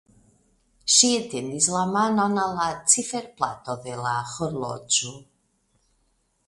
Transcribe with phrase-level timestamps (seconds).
[0.93, 2.65] Ŝi etendis la manon al la
[2.95, 5.15] ciferplato de la horloĝo.